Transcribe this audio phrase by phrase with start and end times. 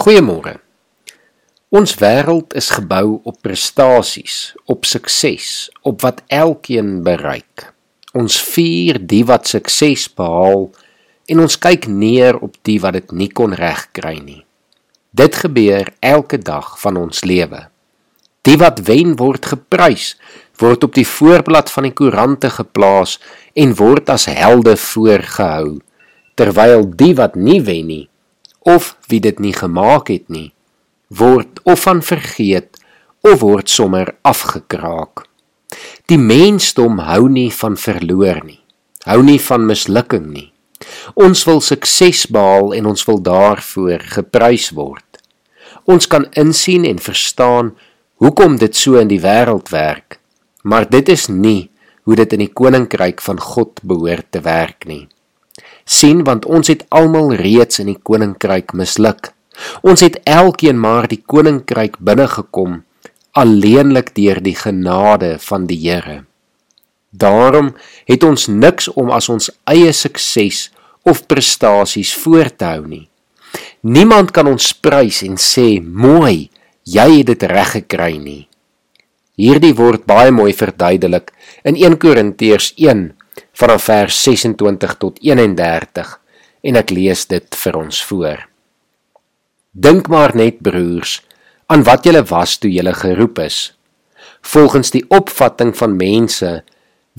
[0.00, 0.54] Goeiemôre.
[1.76, 7.66] Ons wêreld is gebou op prestasies, op sukses, op wat elkeen bereik.
[8.16, 10.70] Ons vier die wat sukses behaal
[11.28, 14.40] en ons kyk neer op die wat dit nie kon regkry nie.
[15.12, 17.66] Dit gebeur elke dag van ons lewe.
[18.48, 20.14] Die wat wen word geprys,
[20.64, 23.18] word op die voorblad van die koerante geplaas
[23.52, 25.76] en word as helde voorgehou,
[26.40, 28.06] terwyl die wat nie wen nie,
[28.66, 30.52] of wie dit nie gemaak het nie,
[31.08, 32.78] word of van vergeet
[33.26, 35.24] of word sommer afgekraak.
[36.10, 38.60] Die mensdom hou nie van verloor nie.
[39.06, 40.48] Hou nie van mislukking nie.
[41.14, 45.20] Ons wil sukses behaal en ons wil daarvoor geprys word.
[45.88, 47.72] Ons kan insien en verstaan
[48.20, 50.18] hoekom dit so in die wêreld werk,
[50.62, 51.70] maar dit is nie
[52.04, 55.06] hoe dit in die koninkryk van God behoort te werk nie
[55.90, 59.32] sien want ons het almal reeds in die koninkryk misluk.
[59.82, 62.80] Ons het elkeen maar die koninkryk binne gekom
[63.32, 66.24] alleenlik deur die genade van die Here.
[67.10, 67.74] Daarom
[68.06, 70.68] het ons niks om as ons eie sukses
[71.02, 73.06] of prestasies voor te hou nie.
[73.82, 76.50] Niemand kan ons prys en sê mooi,
[76.84, 78.44] jy het dit reg gekry nie.
[79.40, 81.32] Hierdie word baie mooi verduidelik
[81.64, 82.74] in 1 Korintiërs
[83.60, 86.14] vanaf vers 26 tot 31
[86.64, 88.46] en ek lees dit vir ons voor.
[89.70, 91.20] Dink maar net broers
[91.70, 93.58] aan wat julle was toe julle geroep is.
[94.40, 96.62] Volgens die opvatting van mense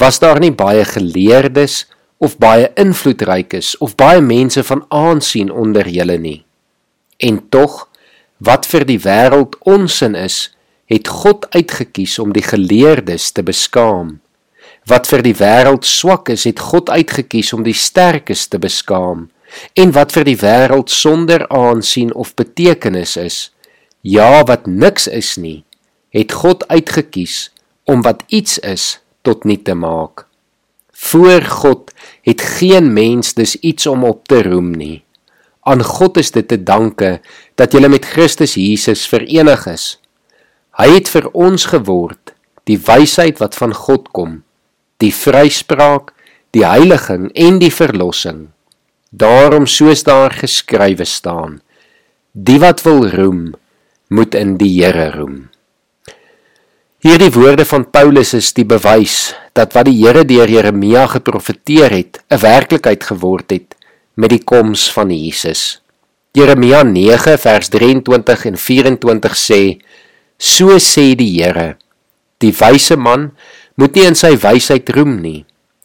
[0.01, 1.85] was daar nie baie geleerdes
[2.17, 6.41] of baie invloedrykes of baie mense van aansien onder julle nie.
[7.21, 7.85] En tog
[8.41, 10.49] wat vir die wêreld onsin is,
[10.89, 14.17] het God uitgekies om die geleerdes te beskaam
[14.89, 19.29] wat vir die wêreld swak is, het God uitgekies om die sterkes te beskaam.
[19.77, 23.37] En wat vir die wêreld sonder aansien of betekenis is,
[24.01, 25.63] ja wat niks is nie,
[26.15, 27.51] het God uitgekies
[27.85, 30.25] om wat iets is tot niet te maak.
[30.91, 31.91] Voor God
[32.25, 35.03] het geen mens dus iets om op te roem nie.
[35.61, 37.19] Aan God is dit te danke
[37.55, 39.97] dat jy met Christus Jesus verenig is.
[40.77, 42.33] Hy het vir ons geword
[42.69, 44.41] die wysheid wat van God kom
[45.01, 46.13] die vryspraak,
[46.53, 48.49] die heiliging en die verlossing.
[49.11, 51.59] Daarom soos daar geskrywe staan:
[52.31, 53.51] Die wat wil roem,
[54.07, 55.49] moet in die Here roem.
[57.01, 62.21] Hierdie woorde van Paulus is die bewys dat wat die Here deur Jeremia geprofeteer het,
[62.29, 63.75] 'n werklikheid geword het
[64.13, 65.81] met die koms van Jesus.
[66.31, 69.81] Jeremia 9 vers 23 en 24 sê:
[70.37, 71.77] So sê die Here:
[72.37, 73.31] Die wyse man
[73.81, 75.39] moet nie in sy wysheid roem nie,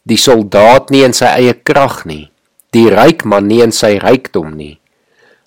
[0.04, 2.26] die soldaat nie in sy eie krag nie,
[2.76, 4.74] die ryk man nie in sy rykdom nie.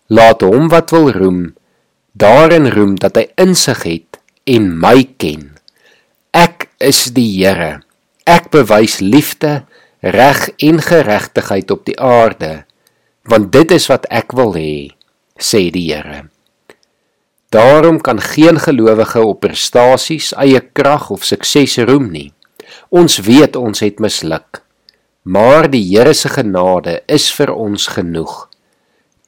[0.09, 1.43] Laat hom wat wil roem,
[2.17, 4.17] daarin roem dat hy insig het
[4.49, 5.51] en my ken.
[6.33, 7.83] Ek is die Here.
[8.25, 9.63] Ek bewys liefde,
[10.01, 12.63] reg en geregtigheid op die aarde,
[13.29, 14.97] want dit is wat ek wil hê,
[15.37, 16.25] sê die Here.
[17.53, 22.29] Daarom kan geen gelowige op prestasies, eie krag of sukses roem nie.
[22.89, 24.63] Ons weet ons het misluk,
[25.21, 28.47] maar die Here se genade is vir ons genoeg.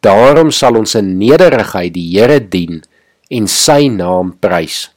[0.02, 2.80] Daarom sal ons in nederigheid die Here dien
[3.30, 4.88] en sy naam prys.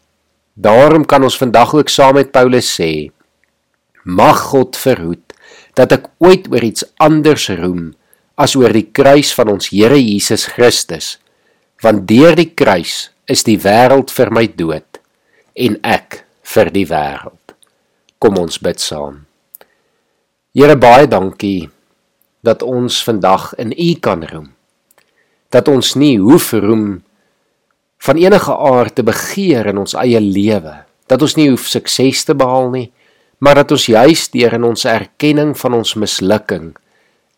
[0.56, 3.10] Daarom kan ons vandag ook saam met Paulus sê:
[4.04, 5.36] Mag God verhoed
[5.76, 7.92] dat ek ooit oor iets anders roem
[8.40, 11.18] as oor die kruis van ons Here Jesus Christus,
[11.84, 15.04] want deur die kruis is die wêreld vir my dood
[15.52, 17.43] en ek vir die wêreld.
[18.24, 19.18] Kom ons bid saam.
[20.56, 21.66] Here baie dankie
[22.40, 24.46] dat ons vandag in U kan roem.
[25.52, 27.02] Dat ons nie hoef roem
[28.06, 30.72] van enige aard te begeer in ons eie lewe.
[31.04, 32.86] Dat ons nie hoef sukses te behaal nie,
[33.44, 36.72] maar dat ons juis deur in ons erkenning van ons mislukking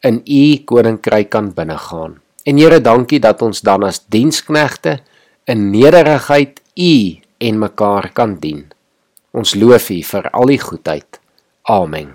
[0.07, 2.21] in U koninkryk kan binnegaan.
[2.47, 5.01] En Here, dankie dat ons dan as diensknegte
[5.51, 6.97] in nederigheid U
[7.43, 8.69] en mekaar kan dien.
[9.37, 11.21] Ons loof U vir al die goedheid.
[11.69, 12.15] Amen.